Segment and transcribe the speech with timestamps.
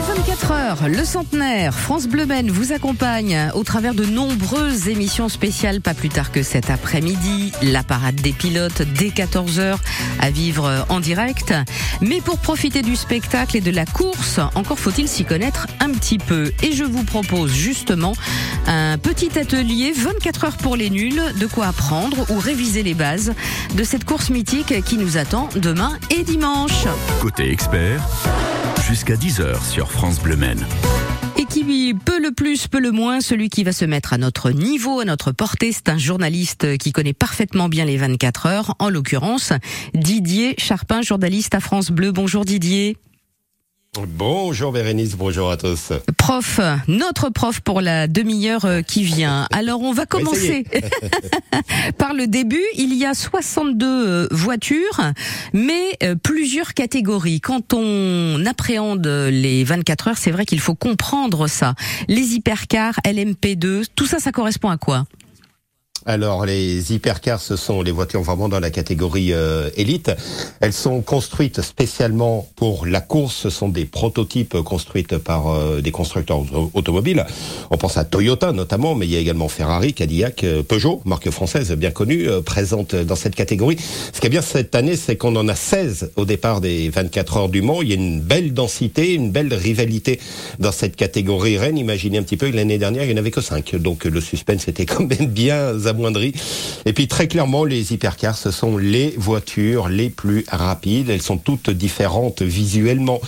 [0.00, 5.28] Les 24 heures, le centenaire, France Bleu Men vous accompagne au travers de nombreuses émissions
[5.28, 9.80] spéciales, pas plus tard que cet après-midi, la parade des pilotes dès 14 heures
[10.18, 11.52] à vivre en direct.
[12.00, 16.18] Mais pour profiter du spectacle et de la course, encore faut-il s'y connaître un petit
[16.18, 16.50] peu.
[16.62, 18.14] Et je vous propose justement
[18.66, 23.34] un petit atelier 24 heures pour les nuls, de quoi apprendre ou réviser les bases
[23.74, 26.86] de cette course mythique qui nous attend demain et dimanche.
[27.20, 28.00] Côté expert,
[28.90, 30.36] jusqu'à 10h sur France Bleu.
[31.38, 34.50] Et qui peut le plus, peut le moins, celui qui va se mettre à notre
[34.50, 38.88] niveau, à notre portée, c'est un journaliste qui connaît parfaitement bien les 24 heures, en
[38.88, 39.52] l'occurrence
[39.94, 42.10] Didier Charpin, journaliste à France Bleu.
[42.10, 42.96] Bonjour Didier.
[43.98, 45.92] Bonjour Bérénice, bonjour à tous.
[46.16, 49.48] Prof, notre prof pour la demi-heure euh, qui vient.
[49.52, 50.64] Alors on va commencer
[51.98, 52.62] par le début.
[52.76, 55.00] Il y a 62 euh, voitures,
[55.52, 57.40] mais euh, plusieurs catégories.
[57.40, 61.74] Quand on appréhende les 24 heures, c'est vrai qu'il faut comprendre ça.
[62.06, 65.06] Les hypercars, LMP2, tout ça, ça correspond à quoi?
[66.06, 70.10] Alors les hypercars, ce sont les voitures vraiment dans la catégorie euh, élite.
[70.60, 73.36] Elles sont construites spécialement pour la course.
[73.36, 76.42] Ce sont des prototypes construits par euh, des constructeurs
[76.74, 77.26] automobiles.
[77.70, 81.30] On pense à Toyota notamment, mais il y a également Ferrari, Cadillac, euh, Peugeot, marque
[81.30, 83.76] française bien connue, présente dans cette catégorie.
[84.12, 87.36] Ce qui est bien cette année, c'est qu'on en a 16 au départ des 24
[87.36, 87.82] heures du Mans.
[87.82, 90.18] Il y a une belle densité, une belle rivalité
[90.58, 91.78] dans cette catégorie Rennes.
[91.78, 93.76] Imaginez un petit peu, l'année dernière, il n'y en avait que 5.
[93.76, 96.32] Donc le suspense était quand même bien amoindri.
[96.86, 101.10] Et puis très clairement, les hypercars, ce sont les voitures les plus rapides.
[101.10, 103.20] Elles sont toutes différentes visuellement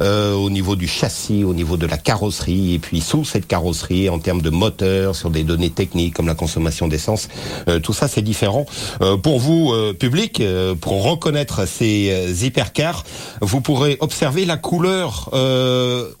[0.00, 4.08] euh, au niveau du châssis, au niveau de la carrosserie, et puis sous cette carrosserie,
[4.08, 7.28] en termes de moteur, sur des données techniques comme la consommation d'essence,
[7.68, 8.66] euh, tout ça c'est différent.
[9.02, 13.04] Euh, pour vous, euh, public, euh, pour reconnaître ces euh, hypercars,
[13.40, 15.30] vous pourrez observer la couleur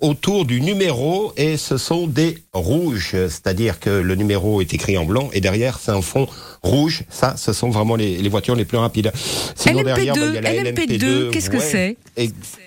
[0.00, 5.04] autour du numéro, et ce sont des rouges, c'est-à-dire que le numéro est écrit en
[5.04, 6.28] blanc, et derrière c'est un fond
[6.62, 7.04] rouge.
[7.10, 9.12] Ça, ce sont vraiment les, les voitures les plus rapides.
[9.56, 11.96] Sinon, LMP2, derrière, bah, il y a la LMP2, LMP2 qu'est-ce que c'est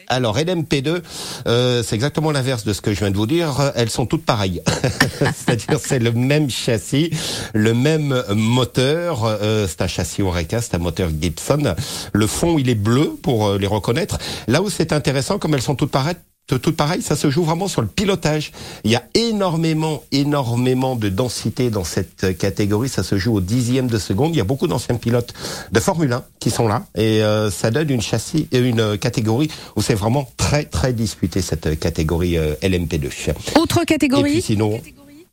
[0.08, 1.02] alors LMP2,
[1.48, 3.72] euh, c'est exactement l'inverse de ce que je viens de vous dire.
[3.76, 4.62] Elles sont toutes pareilles.
[5.20, 7.10] C'est-à-dire c'est le même châssis,
[7.54, 9.24] le même moteur.
[9.24, 11.74] Euh, c'est un châssis Oreca, c'est un moteur Gibson.
[12.12, 14.18] Le fond il est bleu pour euh, les reconnaître.
[14.48, 16.18] Là où c'est intéressant, comme elles sont toutes pareilles,
[16.48, 18.52] tout pareil, ça se joue vraiment sur le pilotage.
[18.84, 22.90] Il y a énormément, énormément de densité dans cette catégorie.
[22.90, 24.36] Ça se joue au dixième de seconde.
[24.36, 25.34] Il y a beaucoup d'anciens pilotes
[25.72, 29.82] de Formule 1 qui sont là et euh, ça donne une châssis, une catégorie où
[29.82, 33.34] c'est vraiment très, très disputé cette catégorie euh, LMP2.
[33.56, 34.32] Autre catégorie.
[34.32, 34.82] Et puis sinon.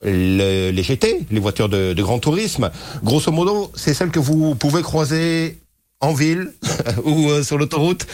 [0.03, 2.71] Le, les GT, les voitures de, de grand tourisme,
[3.04, 5.59] grosso modo, c'est celles que vous pouvez croiser
[6.03, 6.53] en ville
[7.05, 8.06] ou euh, sur l'autoroute.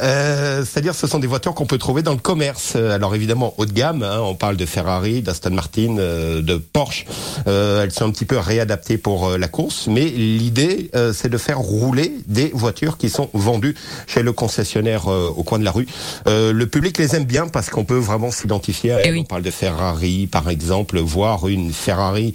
[0.00, 2.74] Euh, C'est-à-dire, ce sont des voitures qu'on peut trouver dans le commerce.
[2.76, 4.02] Alors évidemment, haut de gamme.
[4.02, 7.04] Hein, on parle de Ferrari, d'Aston Martin, euh, de Porsche.
[7.46, 11.36] Euh, elles sont un petit peu réadaptées pour euh, la course, mais l'idée, c'est de
[11.36, 13.74] faire rouler des voitures qui sont vendues
[14.06, 15.86] chez le concessionnaire au coin de la rue.
[16.26, 18.92] le public les aime bien parce qu'on peut vraiment s'identifier.
[18.92, 19.18] à eh elles.
[19.18, 22.34] On parle de Ferrari, par exemple, voir une Ferrari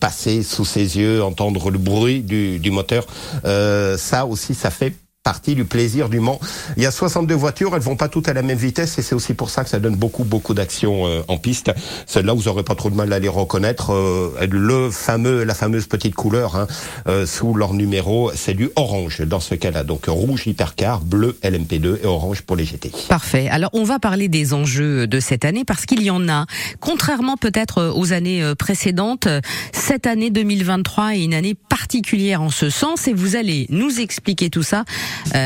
[0.00, 3.06] passer sous ses yeux, entendre le bruit du, du moteur.
[3.44, 4.94] ça ça aussi, ça fait
[5.26, 6.38] partie du plaisir du Mans.
[6.76, 9.16] Il y a 62 voitures, elles vont pas toutes à la même vitesse et c'est
[9.16, 11.72] aussi pour ça que ça donne beaucoup beaucoup d'actions euh, en piste.
[12.06, 13.92] Celles-là, vous aurez pas trop de mal à les reconnaître.
[13.92, 16.68] Euh, le fameux, la fameuse petite couleur hein,
[17.08, 19.82] euh, sous leur numéro, c'est du orange dans ce cas-là.
[19.82, 22.92] Donc rouge hypercar, bleu LMP2 et orange pour les GT.
[23.08, 23.48] Parfait.
[23.48, 26.46] Alors on va parler des enjeux de cette année parce qu'il y en a.
[26.78, 29.26] Contrairement peut-être aux années précédentes,
[29.72, 34.50] cette année 2023 est une année particulière en ce sens et vous allez nous expliquer
[34.50, 34.82] tout ça euh,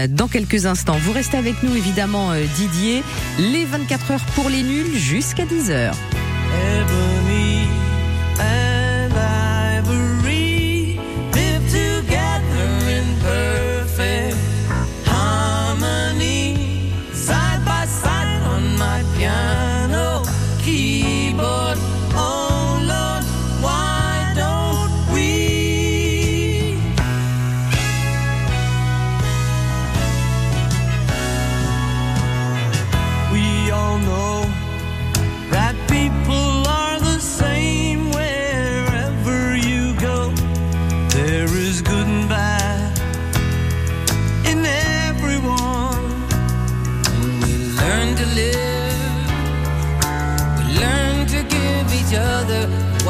[0.08, 0.96] dans quelques instants.
[1.02, 3.02] Vous restez avec nous évidemment euh, Didier,
[3.38, 5.96] les 24 heures pour les nuls jusqu'à 10 heures.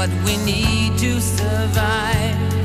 [0.01, 2.60] What we need to survive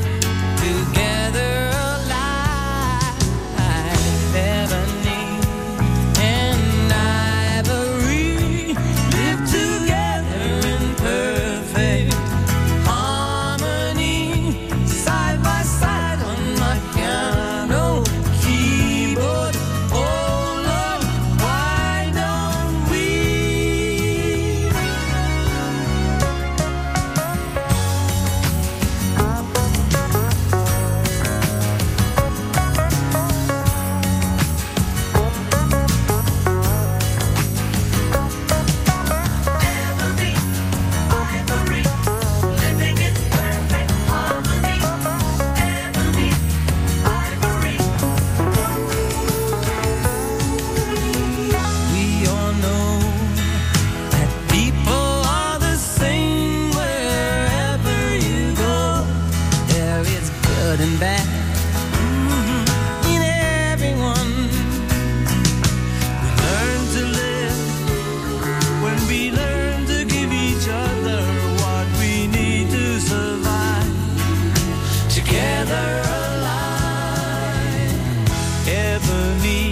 [79.41, 79.64] need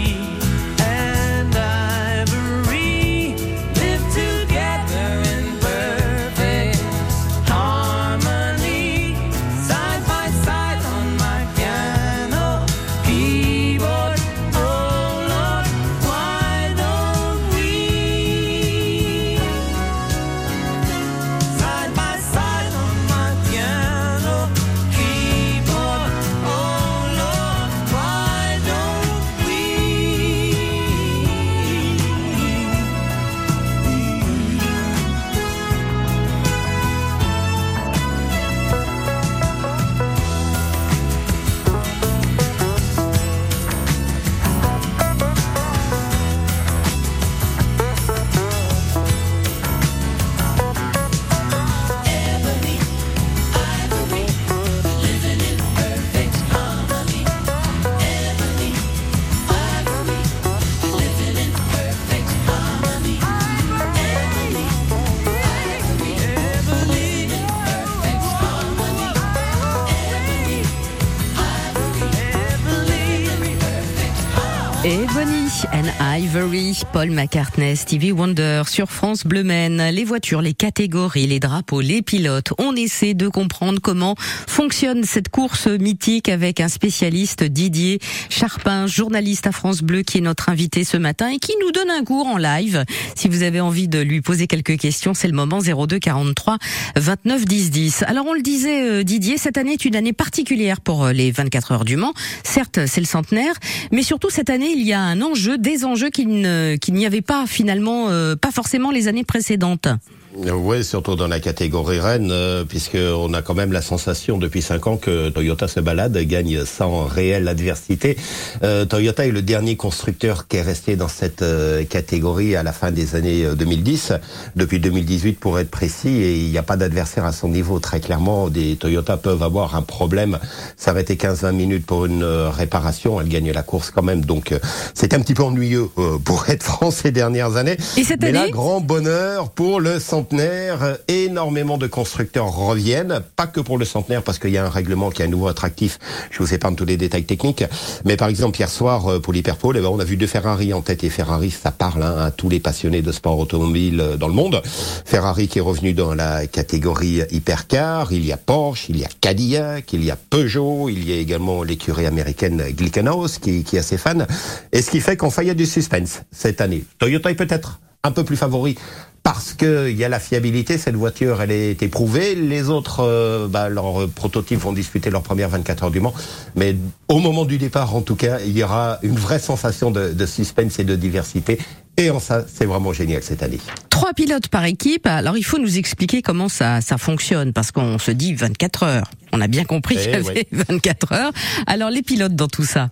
[76.91, 79.89] Paul McCartney, Stevie Wonder sur France Bleu Maine.
[79.91, 82.53] Les voitures, les catégories, les drapeaux, les pilotes.
[82.57, 87.99] On essaie de comprendre comment fonctionne cette course mythique avec un spécialiste Didier
[88.29, 91.91] Charpin, journaliste à France Bleu qui est notre invité ce matin et qui nous donne
[91.91, 92.83] un cours en live.
[93.15, 96.57] Si vous avez envie de lui poser quelques questions, c'est le moment 02 43
[96.95, 98.03] 29 10 10.
[98.07, 101.29] Alors on le disait euh, Didier, cette année est une année particulière pour euh, les
[101.29, 102.13] 24 heures du Mans.
[102.43, 103.53] Certes, c'est le centenaire,
[103.91, 107.45] mais surtout cette année il y a un enjeu, des enjeux qu'il n'y avait pas
[107.47, 109.87] finalement, euh, pas forcément les années précédentes.
[110.35, 114.63] Oui, surtout dans la catégorie Rennes, euh, puisque on a quand même la sensation depuis
[114.63, 118.17] cinq ans que Toyota se balade, gagne sans réelle adversité.
[118.63, 122.71] Euh, Toyota est le dernier constructeur qui est resté dans cette euh, catégorie à la
[122.71, 124.13] fin des années 2010,
[124.55, 127.77] depuis 2018 pour être précis, et il n'y a pas d'adversaire à son niveau.
[127.79, 130.39] Très clairement, des Toyota peuvent avoir un problème,
[130.77, 134.25] s'arrêter 15-20 minutes pour une réparation, elle gagne la course quand même.
[134.25, 134.53] Donc
[134.95, 135.89] c'est un petit peu ennuyeux
[136.25, 137.77] pour être franc ces dernières années.
[137.97, 140.97] Et cette Mais année là, grand bonheur pour le centenaire.
[141.09, 145.09] Énormément de constructeurs reviennent, pas que pour le centenaire, parce qu'il y a un règlement
[145.09, 145.99] qui est à nouveau attractif.
[146.31, 147.65] Je vous épargne tous les détails techniques.
[148.05, 150.73] Mais par exemple, hier soir, euh, pour l'Hyperpole, eh ben, on a vu deux Ferrari
[150.73, 151.03] en tête.
[151.03, 154.33] Et Ferrari, ça parle hein, à tous les passionnés de sport automobile euh, dans le
[154.33, 154.61] monde.
[154.63, 158.13] Ferrari qui est revenu dans la catégorie hypercar.
[158.13, 161.17] Il y a Porsche, il y a Cadillac, il y a Peugeot, il y a
[161.17, 164.25] également l'écurie américaine Glickenhaus qui, qui est assez fan.
[164.71, 166.85] Et ce qui fait qu'on fait il y a du suspense cette année.
[166.97, 168.77] Toyota est peut-être un peu plus favori
[169.23, 172.35] parce que il y a la fiabilité, cette voiture elle est éprouvée.
[172.35, 176.13] Les autres, euh, bah, leurs prototypes vont disputer leurs premières 24 heures du Mans,
[176.55, 176.75] mais
[177.07, 180.25] au moment du départ, en tout cas, il y aura une vraie sensation de, de
[180.25, 181.57] suspense et de diversité.
[181.95, 183.59] Et en ça, c'est vraiment génial cette année.
[183.89, 185.05] Trois pilotes par équipe.
[185.05, 189.11] Alors il faut nous expliquer comment ça, ça fonctionne parce qu'on se dit 24 heures.
[189.31, 191.31] On a bien compris qu'il y avait 24 heures.
[191.67, 192.89] Alors les pilotes dans tout ça?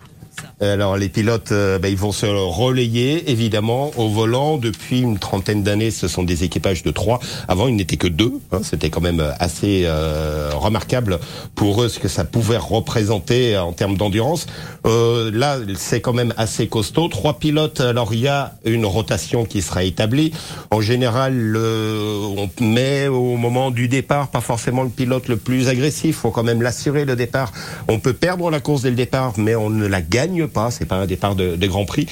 [0.59, 4.57] Alors les pilotes, euh, ben, ils vont se relayer évidemment au volant.
[4.57, 7.19] Depuis une trentaine d'années, ce sont des équipages de trois.
[7.47, 8.33] Avant, il n'était que deux.
[8.51, 8.59] hein.
[8.63, 11.19] C'était quand même assez euh, remarquable
[11.55, 14.45] pour eux ce que ça pouvait représenter en termes d'endurance.
[14.85, 17.07] Euh, là, c'est quand même assez costaud.
[17.07, 17.81] Trois pilotes.
[17.81, 20.31] Alors il y a une rotation qui sera établie.
[20.69, 26.17] En général, on met au moment du départ pas forcément le pilote le plus agressif.
[26.17, 27.51] Faut quand même l'assurer le départ.
[27.87, 30.20] On peut perdre la course dès le départ, mais on ne la gagne
[30.53, 30.71] pas.
[30.71, 32.07] C'est pas un départ de, de Grand Prix.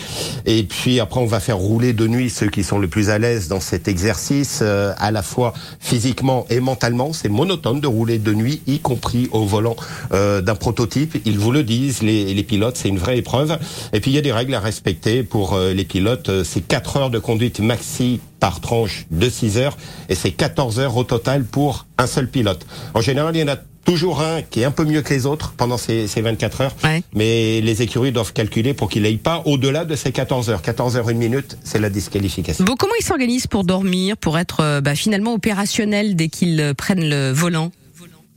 [0.46, 3.20] Et puis après, on va faire rouler de nuit ceux qui sont le plus à
[3.20, 7.14] l'aise dans cet exercice, euh, à la fois physiquement et mentalement.
[7.14, 9.76] C'est monotone de rouler de nuit, y compris au volant
[10.14, 11.18] euh, d'un prototype.
[11.26, 13.58] Ils vous le disent, les, les pilotes, c'est une vraie épreuve.
[13.94, 16.30] Et puis il y a des règles à respecter pour euh, les pilotes.
[16.30, 20.80] Euh, C'est 4 heures de conduite maxi par tranche de 6 heures et c'est 14
[20.80, 22.66] heures au total pour un seul pilote.
[22.94, 23.58] En général, il y en a
[23.90, 26.76] toujours un qui est un peu mieux que les autres pendant ces, ces 24 heures.
[26.84, 27.02] Ouais.
[27.14, 30.62] Mais les écuries doivent calculer pour qu'il n'aille pas au-delà de ces 14 heures.
[30.62, 32.66] 14 heures une minute, c'est la disqualification.
[32.66, 36.74] Bon, comment ils s'organisent pour dormir, pour être euh, bah, finalement opérationnels dès qu'ils euh,
[36.76, 37.72] prennent le volant?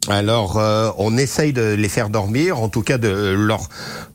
[0.09, 3.69] Alors, euh, on essaye de les faire dormir, en tout cas de leur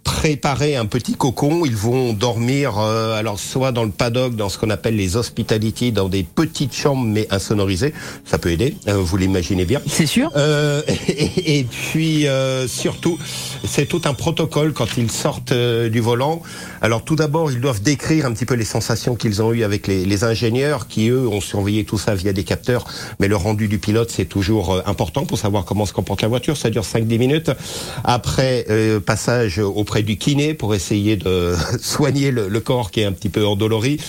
[0.04, 1.64] préparer un petit cocon.
[1.66, 5.92] Ils vont dormir, euh, alors soit dans le paddock, dans ce qu'on appelle les hospitality,
[5.92, 7.94] dans des petites chambres mais insonorisées.
[8.26, 9.82] Ça peut aider, euh, vous l'imaginez bien.
[9.88, 13.18] C'est sûr Euh, et, et puis euh, surtout,
[13.66, 16.42] c'est tout un protocole quand ils sortent du volant.
[16.82, 19.88] Alors tout d'abord, ils doivent décrire un petit peu les sensations qu'ils ont eues avec
[19.88, 22.86] les, les ingénieurs qui eux ont surveillé tout ça via des capteurs.
[23.20, 26.58] Mais le rendu du pilote, c'est toujours important pour savoir comment se comporte la voiture.
[26.58, 27.52] Ça dure 5-10 minutes.
[28.04, 33.06] Après, euh, passage auprès du kiné pour essayer de soigner le, le corps qui est
[33.06, 34.00] un petit peu endolori.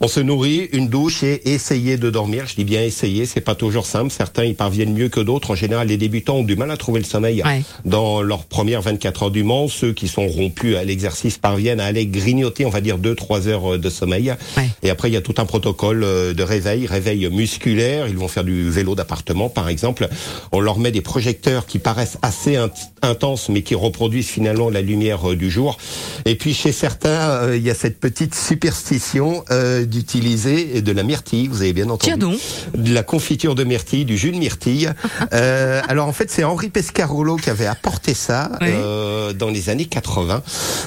[0.00, 2.44] On se nourrit, une douche et essayer de dormir.
[2.46, 4.10] Je dis bien essayer, c'est pas toujours simple.
[4.10, 5.52] Certains y parviennent mieux que d'autres.
[5.52, 7.62] En général, les débutants ont du mal à trouver le sommeil Ouais.
[7.84, 9.68] dans leurs premières 24 heures du Mans.
[9.68, 13.74] Ceux qui sont rompus à l'exercice parviennent à aller grignoter, on va dire, 2-3 heures
[13.74, 14.34] euh, de sommeil.
[14.56, 14.68] Ouais.
[14.82, 18.08] Et après, il y a tout un protocole euh, de réveil, réveil musculaire.
[18.08, 20.08] Ils vont faire du vélo d'appartement, par exemple.
[20.52, 22.70] On leur met des projecteurs qui paraissent assez int-
[23.02, 25.78] intenses, mais qui reproduisent finalement la lumière euh, du jour.
[26.26, 31.02] Et puis, chez certains, euh, il y a cette petite superstition euh, d'utiliser de la
[31.02, 31.48] myrtille.
[31.48, 32.38] Vous avez bien entendu Tiens donc.
[32.76, 34.90] de la confiture de myrtille, du jus de myrtille.
[35.32, 38.68] Euh, alors en fait, c'est Henri Pescarolo qui avait apporté ça Oui.
[38.70, 40.42] euh, dans les années 80.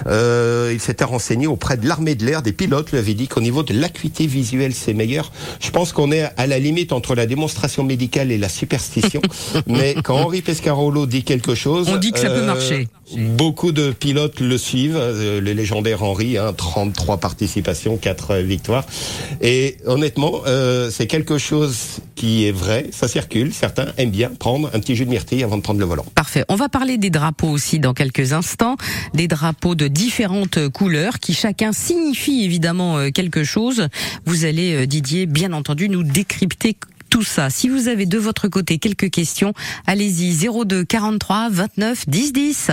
[0.08, 3.42] Euh, il s'était renseigné auprès de l'armée de l'air, des pilotes lui avaient dit qu'au
[3.42, 5.32] niveau de l'acuité visuelle, c'est meilleur.
[5.60, 9.22] Je pense qu'on est à la limite entre la démonstration médicale et la superstition.
[9.68, 12.88] Mais quand Henri Pescarolo dit quelque chose, On dit que ça peut marcher.
[13.18, 18.86] Beaucoup de pilotes le suivent, euh, le légendaire Henri, hein, 33 participations, 4 victoires.
[19.42, 23.54] Et honnêtement, euh, c'est quelque chose qui est vrai, ça circule.
[23.54, 26.06] Certains aiment bien prendre un petit jus de myrtille avant de prendre le volant.
[26.16, 26.44] Parfait.
[26.50, 28.76] On va parler des drapeaux aussi dans quelques instants.
[29.14, 33.88] Des drapeaux de différentes couleurs qui chacun signifie évidemment euh, quelque chose.
[34.26, 36.76] Vous allez, euh, Didier, bien entendu, nous décrypter
[37.10, 37.50] tout ça.
[37.50, 39.54] Si vous avez de votre côté quelques questions,
[39.88, 42.72] allez-y 02 43 29 10 10.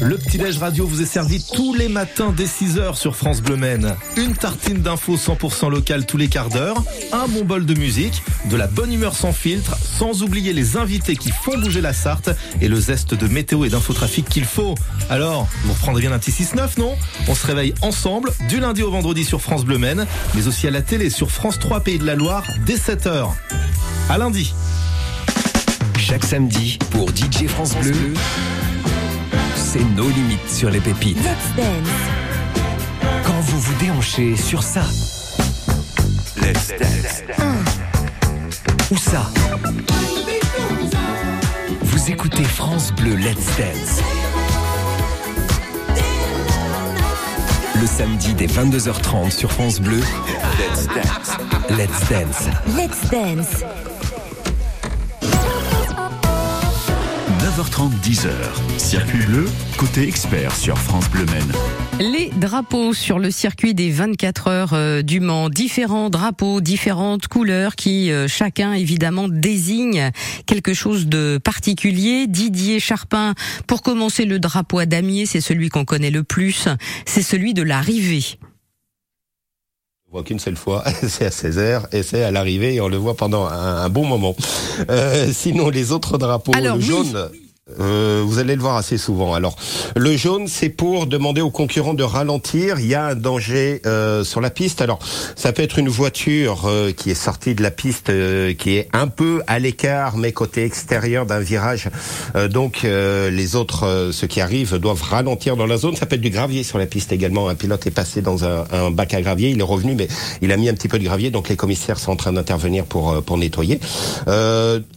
[0.00, 3.94] Le petit-déj radio vous est servi tous les matins dès 6h sur France Bleu Maine.
[4.16, 6.82] Une tartine d'infos 100% locales tous les quarts d'heure,
[7.12, 11.16] un bon bol de musique, de la bonne humeur sans filtre, sans oublier les invités
[11.16, 14.74] qui font bouger la Sarthe et le zeste de météo et d'infotrafic qu'il faut.
[15.08, 16.94] Alors, vous reprendrez bien un petit 6-9, non?
[17.28, 20.70] On se réveille ensemble du lundi au vendredi sur France Bleu Maine, mais aussi à
[20.70, 23.30] la télé sur France 3 Pays de la Loire dès 7h.
[24.08, 24.54] À lundi.
[25.98, 28.14] Chaque samedi, pour DJ France Bleu,
[29.56, 31.18] c'est nos limites sur les pépites.
[33.24, 34.82] Quand vous vous déhanchez sur ça.
[36.40, 37.22] Let's dance.
[38.90, 39.28] Ou ça.
[41.82, 44.02] Vous écoutez France Bleu Let's Dance.
[47.80, 50.00] Le samedi dès 22h30 sur France Bleu.
[50.58, 51.45] Let's Dance.
[51.68, 52.48] Let's Dance.
[52.76, 53.64] Let's dance.
[57.40, 58.30] 9h30, 10h.
[58.78, 61.52] Circuit bleu, côté expert sur France Bleu Maine.
[61.98, 67.74] Les drapeaux sur le circuit des 24 heures euh, du Mans, différents drapeaux, différentes couleurs
[67.74, 70.12] qui euh, chacun évidemment désigne
[70.46, 72.28] quelque chose de particulier.
[72.28, 73.34] Didier Charpin,
[73.66, 76.68] pour commencer le drapeau à damier, c'est celui qu'on connaît le plus,
[77.06, 78.38] c'est celui de l'arrivée.
[80.08, 82.96] On voit qu'une seule fois, c'est à 16h et c'est à l'arrivée et on le
[82.96, 84.36] voit pendant un, un bon moment.
[84.88, 86.86] Euh, sinon, les autres drapeaux, Alors, le oui.
[86.86, 87.28] jaune.
[87.80, 89.34] Euh, vous allez le voir assez souvent.
[89.34, 89.56] Alors,
[89.96, 92.78] le jaune, c'est pour demander aux concurrents de ralentir.
[92.78, 94.80] Il y a un danger euh, sur la piste.
[94.80, 95.00] Alors,
[95.34, 98.88] ça peut être une voiture euh, qui est sortie de la piste, euh, qui est
[98.92, 101.88] un peu à l'écart, mais côté extérieur d'un virage.
[102.36, 105.96] Euh, donc, les autres, ceux qui arrivent, doivent ralentir dans la zone.
[105.96, 107.48] Ça peut être du gravier sur la piste également.
[107.48, 109.50] Un pilote est passé dans un, un bac à gravier.
[109.50, 110.08] Il est revenu, mais
[110.40, 111.30] il a mis un petit peu de gravier.
[111.30, 113.80] Donc, les commissaires sont en train d'intervenir pour pour nettoyer.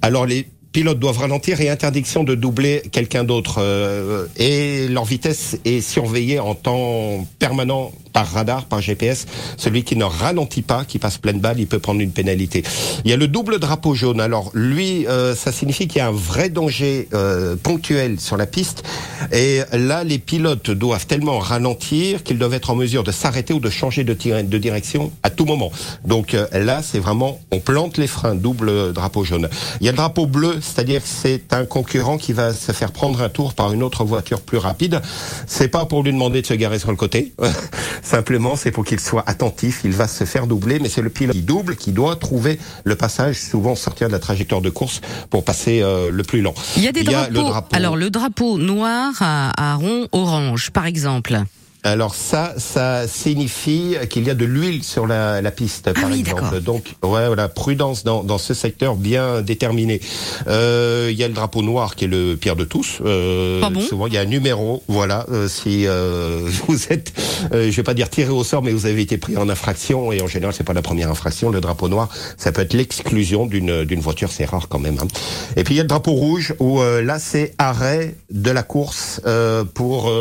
[0.02, 3.58] Alors, les pilotes doivent ralentir et interdiction de doubler quelqu'un d'autre.
[3.60, 9.26] euh, et leur vitesse est surveillée en temps permanent par radar, par GPS.
[9.58, 12.64] Celui qui ne ralentit pas, qui passe pleine balle, il peut prendre une pénalité.
[13.06, 14.20] Il y a le double drapeau jaune.
[14.20, 18.46] Alors lui, euh, ça signifie qu'il y a un vrai danger euh, ponctuel sur la
[18.46, 18.84] piste.
[19.32, 23.60] Et là, les pilotes doivent tellement ralentir qu'ils doivent être en mesure de s'arrêter ou
[23.60, 25.72] de changer de, de direction à tout moment.
[26.06, 29.50] Donc euh, là, c'est vraiment, on plante les freins, double drapeau jaune.
[29.82, 32.92] Il y a le drapeau bleu, c'est-à-dire que c'est un concurrent qui va se faire
[32.92, 35.02] prendre un tour par une autre voiture plus rapide.
[35.48, 37.34] C'est pas pour lui demander de se garer sur le côté.
[38.04, 39.82] Simplement, c'est pour qu'il soit attentif.
[39.84, 42.96] Il va se faire doubler, mais c'est le pilote qui double qui doit trouver le
[42.96, 46.54] passage, souvent sortir de la trajectoire de course pour passer euh, le plus lent.
[46.78, 47.34] Il y a des Il y a drapeaux.
[47.34, 51.40] le drapeau- Alors le drapeau noir à, à rond orange, par exemple.
[51.84, 56.10] Alors ça, ça signifie qu'il y a de l'huile sur la, la piste, par Ah
[56.12, 56.60] oui, exemple.
[56.60, 60.02] Donc, ouais, voilà, prudence dans, dans ce secteur bien déterminé.
[60.48, 62.98] Euh, Il y a le drapeau noir qui est le pire de tous.
[63.06, 64.84] Euh, bon souvent, il y a un numéro.
[64.90, 67.14] Voilà, euh, si euh, vous êtes,
[67.54, 70.12] euh, je vais pas dire tiré au sort, mais vous avez été pris en infraction,
[70.12, 71.50] et en général, c'est pas la première infraction.
[71.50, 74.98] Le drapeau noir, ça peut être l'exclusion d'une d'une voiture, c'est rare quand même.
[75.02, 75.08] hein.
[75.56, 78.64] Et puis il y a le drapeau rouge où euh, là, c'est arrêt de la
[78.64, 80.12] course euh, pour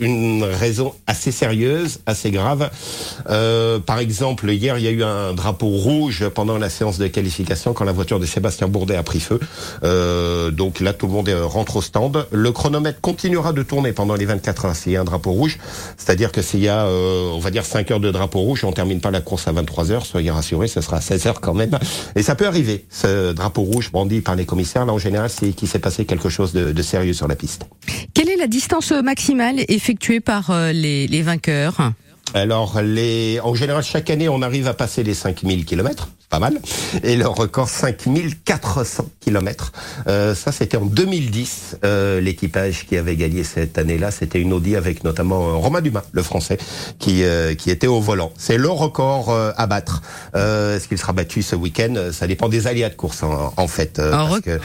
[0.00, 2.70] une raison assez sérieuse, assez grave.
[3.28, 7.06] Euh, par exemple, hier, il y a eu un drapeau rouge pendant la séance de
[7.06, 9.40] qualification quand la voiture de Sébastien Bourdet a pris feu.
[9.84, 12.26] Euh, donc là, tout le monde euh, rentre au stand.
[12.30, 15.58] Le chronomètre continuera de tourner pendant les 24 heures s'il y a un drapeau rouge.
[15.96, 18.72] C'est-à-dire que s'il y a, euh, on va dire, 5 heures de drapeau rouge, on
[18.72, 21.54] termine pas la course à 23 heures, soyez rassurés, ce sera à 16 heures quand
[21.54, 21.78] même.
[22.14, 24.86] Et ça peut arriver, ce drapeau rouge brandi par les commissaires.
[24.86, 27.66] Là, en général, c'est qu'il s'est passé quelque chose de, de sérieux sur la piste.
[28.36, 31.92] Est la distance maximale effectuée par euh, les, les vainqueurs
[32.34, 36.38] Alors, les, en général, chaque année, on arrive à passer les 5000 kilomètres, c'est pas
[36.40, 36.58] mal.
[37.04, 39.72] Et le record, 5400 kilomètres.
[40.08, 41.78] Euh, ça, c'était en 2010.
[41.84, 46.02] Euh, L'équipage qui avait gagné cette année-là, c'était une Audi avec notamment euh, Romain Dumas,
[46.12, 46.58] le français,
[46.98, 48.32] qui, euh, qui était au volant.
[48.36, 50.02] C'est le record euh, à battre.
[50.34, 51.94] Euh, Est-ce qu'il sera battu ce week-end?
[52.12, 54.00] Ça dépend des aléas de course, en, en fait.
[54.00, 54.60] parce que-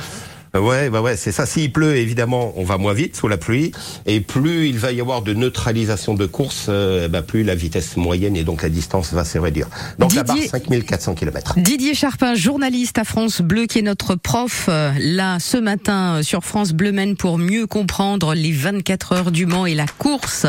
[0.53, 1.45] Ouais, bah ouais, c'est ça.
[1.45, 3.71] S'il pleut, évidemment, on va moins vite sous la pluie,
[4.05, 7.95] et plus il va y avoir de neutralisation de course, euh, bah, plus la vitesse
[7.95, 9.67] moyenne et donc la distance va se réduire.
[9.97, 11.53] Donc la barre Didier- 5400 km.
[11.57, 16.23] Didier Charpin, journaliste à France Bleu, qui est notre prof euh, là ce matin euh,
[16.23, 20.45] sur France Bleu Maine pour mieux comprendre les 24 heures du Mans et la course.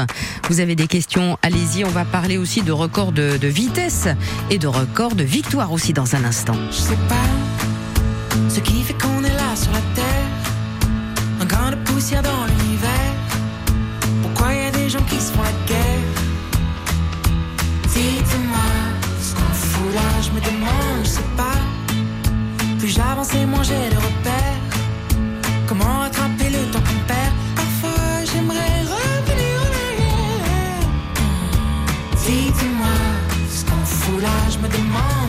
[0.48, 1.84] Vous avez des questions, allez-y.
[1.84, 4.08] On va parler aussi de record de, de vitesse
[4.50, 6.56] et de record de victoire aussi dans un instant.
[6.70, 7.14] Je sais pas
[8.48, 10.28] Ce qui fait qu'on est là sur la terre,
[11.40, 13.14] un grain de poussière dans l'univers.
[14.22, 16.08] Pourquoi y a des gens qui se font la guerre?
[17.92, 18.68] Dites-moi
[19.20, 21.60] ce qu'on fout là, je me demande, je sais pas.
[22.78, 24.60] Plus j'avance et moins j'ai de repères.
[25.66, 27.34] Comment rattraper le temps qu'on perd?
[27.54, 30.88] Parfois j'aimerais revenir en arrière.
[32.24, 32.96] Dites-moi
[33.50, 35.21] ce qu'on fout là, je me demande.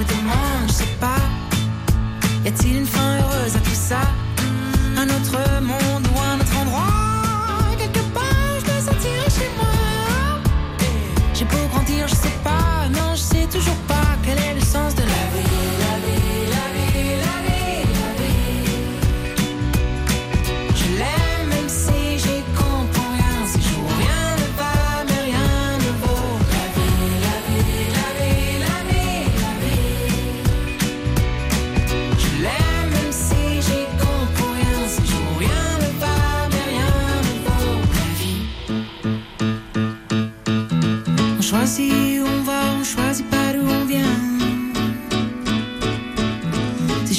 [0.00, 1.20] Me demande, je sais pas.
[2.44, 4.00] Y a-t-il une fin heureuse à tout ça?
[4.96, 5.89] Un autre monde?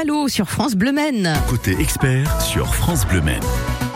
[0.00, 1.34] Malo sur France Bleu Maine.
[1.46, 3.42] Côté expert sur France Bleu Maine.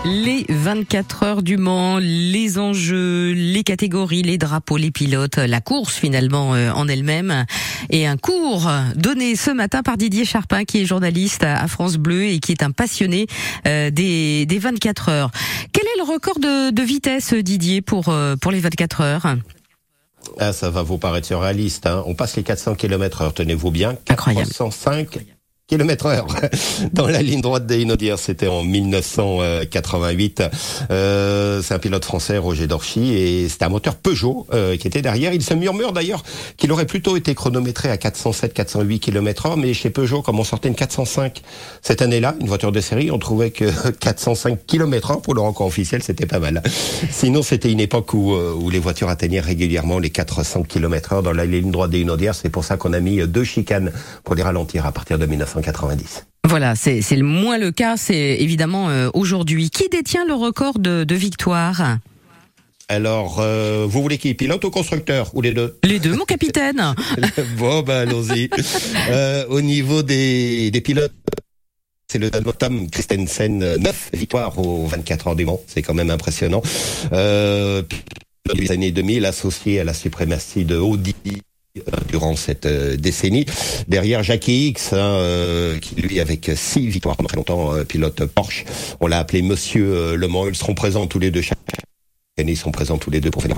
[0.05, 5.95] Les 24 heures du Mans, les enjeux, les catégories, les drapeaux, les pilotes, la course
[5.95, 7.47] finalement euh, en elle-même
[7.89, 12.25] et un cours donné ce matin par Didier Charpin qui est journaliste à France Bleu
[12.25, 13.27] et qui est un passionné
[13.67, 15.31] euh, des, des 24 heures.
[15.73, 19.37] Quel est le record de, de vitesse Didier pour, euh, pour les 24 heures?
[20.39, 21.87] Ah, ça va vous paraître surréaliste.
[21.87, 22.03] Hein.
[22.05, 23.97] On passe les 400 km heure, tenez-vous bien.
[24.11, 24.49] Incroyable.
[24.49, 25.34] 405
[25.67, 26.27] km heure
[26.93, 28.19] dans la ligne droite des Inaudières.
[28.19, 30.43] C'était en 1988.
[30.91, 35.01] Euh, c'est un pilote français, Roger Dorchy, et c'était un moteur Peugeot euh, qui était
[35.01, 35.33] derrière.
[35.33, 36.23] Il se murmure d'ailleurs
[36.59, 40.69] qu'il aurait plutôt été chronométré à 407-408 km heure, mais chez Peugeot, comme on sortait
[40.69, 41.41] une 405
[41.81, 45.67] cette année-là, une voiture de série, on trouvait que 405 km heure pour le record
[45.67, 46.63] officiel, c'était pas mal.
[47.11, 51.23] Sinon, c'était une époque où, euh, où les voitures atteignaient régulièrement les 400 km heure
[51.23, 52.35] dans la ligne droite des Inaudières.
[52.35, 53.93] C'est pour ça qu'on a mis deux chicanes
[54.25, 55.25] pour les ralentir à partir de
[55.55, 56.27] 1990.
[56.47, 59.71] Voilà, c'est le moins le cas, c'est évidemment euh, aujourd'hui.
[59.71, 61.99] Qui détient le record de, de victoire?
[62.89, 65.79] Alors, euh, vous voulez qui Pilote ou constructeur Ou les deux?
[65.83, 66.95] Les deux, mon capitaine.
[67.57, 68.51] Bon, ben allons-y.
[69.09, 71.13] Euh, au niveau des, des pilotes,
[72.11, 75.61] c'est le Tom Christensen, 9 victoires aux 24 heures du Mans.
[75.67, 76.63] C'est quand même impressionnant.
[77.13, 77.83] Euh,
[78.55, 81.15] des années 2000, associé à la suprématie de Audi
[82.09, 83.47] durant cette euh, décennie.
[83.89, 88.25] Derrière Jackie X, hein, euh, qui lui avec six victoires pendant très longtemps, euh, pilote
[88.27, 88.65] Porsche.
[89.01, 90.47] On l'a appelé Monsieur euh, Le Mans.
[90.47, 91.59] Ils seront présents tous les deux chaque
[92.37, 93.57] ils sont présents tous les deux pour faire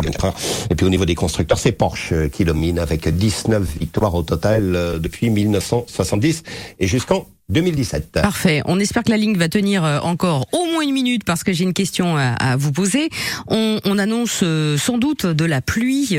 [0.70, 4.22] Et puis au niveau des constructeurs, c'est Porsche euh, qui domine avec 19 victoires au
[4.22, 6.42] total euh, depuis 1970
[6.78, 8.12] et jusqu'en 2017.
[8.12, 8.62] Parfait.
[8.64, 11.52] On espère que la ligne va tenir euh, encore au moins une minute parce que
[11.52, 13.08] j'ai une question à, vous poser.
[13.48, 14.42] On, on annonce
[14.76, 16.18] sans doute de la pluie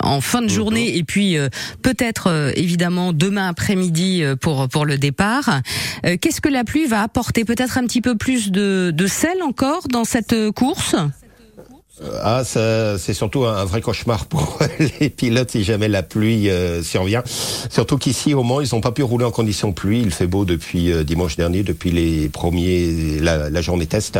[0.00, 1.36] en fin de journée et puis
[1.82, 5.60] peut-être évidemment demain après-midi pour pour le départ.
[6.02, 7.44] Qu'est-ce que la pluie va apporter?
[7.44, 10.96] Peut-être un petit peu plus de, de sel encore dans cette course?
[12.22, 14.58] Ah, c'est surtout un, vrai cauchemar pour
[15.00, 17.22] les pilotes si jamais la pluie euh, survient.
[17.70, 20.00] Surtout qu'ici, au Mans, ils n'ont pas pu rouler en conditions pluie.
[20.00, 24.18] Il fait beau depuis euh, dimanche dernier, depuis les premiers, la, la journée test.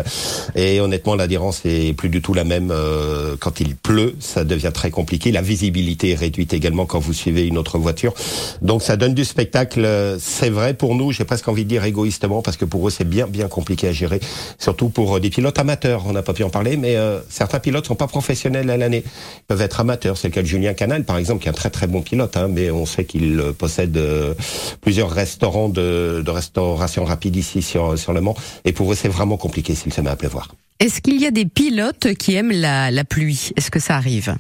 [0.57, 4.17] Et honnêtement, l'adhérence est plus du tout la même euh, quand il pleut.
[4.19, 5.31] Ça devient très compliqué.
[5.31, 8.15] La visibilité est réduite également quand vous suivez une autre voiture.
[8.61, 10.17] Donc, ça donne du spectacle.
[10.19, 11.13] C'est vrai pour nous.
[11.13, 13.93] J'ai presque envie de dire égoïstement parce que pour eux, c'est bien, bien compliqué à
[13.93, 14.21] gérer.
[14.59, 16.05] Surtout pour des pilotes amateurs.
[16.07, 16.97] On n'a pas pu en parler, mais
[17.29, 19.03] certains pilotes sont pas professionnels à l'année.
[19.05, 20.17] Ils peuvent être amateurs.
[20.17, 22.37] C'est le cas de Julien Canal, par exemple, qui est un très très bon pilote,
[22.37, 24.35] hein, mais on sait qu'il euh, possède euh,
[24.81, 28.37] plusieurs restaurants de, de, restauration rapide ici sur, sur le Mans.
[28.65, 30.55] Et pour eux, c'est vraiment compliqué s'il se met à pleuvoir.
[30.81, 33.51] Est-ce qu'il y a des pilotes qui aiment la, la pluie?
[33.57, 34.37] Est-ce que ça arrive?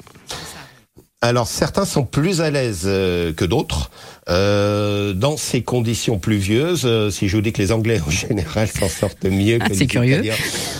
[1.20, 3.90] Alors certains sont plus à l'aise euh, que d'autres.
[4.30, 8.68] Euh, dans ces conditions pluvieuses, euh, si je vous dis que les Anglais en général
[8.68, 10.22] s'en sortent mieux ah, que les curieux.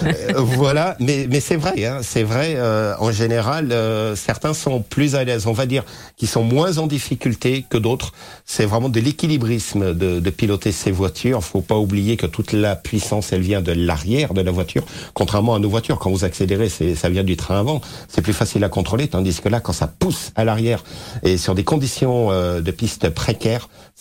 [0.03, 2.59] Euh, voilà, mais mais c'est vrai, hein, c'est vrai.
[2.99, 3.75] en général,
[4.17, 5.47] certains sont plus à l'aise.
[5.47, 5.85] On va dire
[6.17, 8.13] qu'ils sont moins en difficulté que d'autres.
[8.45, 11.43] C'est vraiment de l'équilibrisme de, de, piloter ces voitures.
[11.43, 14.85] Faut pas oublier que toute la puissance, elle vient de l'arrière de la voiture,
[15.15, 15.99] contrairement à nos voitures.
[15.99, 17.81] Quand vous accélérez, c'est ça vient du train avant.
[18.09, 20.85] C'est plus facile à contrôler, tandis que là, quand ça pousse à l'arrière
[21.23, 23.38] et sur des conditions de piste précaires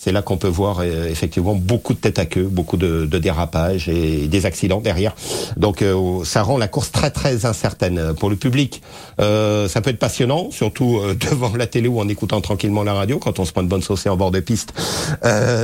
[0.00, 3.18] c'est là qu'on peut voir euh, effectivement beaucoup de tête à queue, beaucoup de, de
[3.18, 5.14] dérapages et des accidents derrière.
[5.56, 8.80] Donc euh, ça rend la course très très incertaine pour le public.
[9.20, 13.18] Euh, ça peut être passionnant, surtout devant la télé ou en écoutant tranquillement la radio
[13.18, 14.72] quand on se prend de bonne sauce en bord de piste.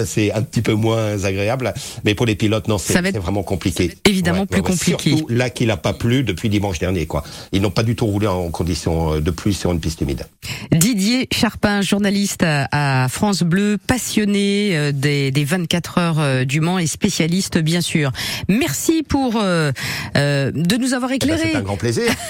[0.05, 1.73] c'est un petit peu moins agréable,
[2.05, 3.95] mais pour les pilotes non, c'est vraiment compliqué.
[4.05, 5.11] Évidemment plus compliqué.
[5.11, 7.23] Surtout là qu'il n'a pas plu depuis dimanche dernier quoi.
[7.53, 10.27] Ils n'ont pas du tout roulé en conditions de pluie sur une piste humide.
[10.73, 16.79] Didier Charpin, journaliste à France Bleu passionné euh, des, des 24 heures euh, du Mans
[16.79, 18.13] et spécialiste bien sûr.
[18.49, 19.73] Merci pour euh,
[20.15, 21.51] de nous avoir eh ben, éclairé.
[21.53, 22.05] C'est un grand plaisir.